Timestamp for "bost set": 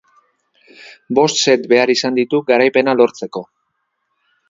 1.19-1.69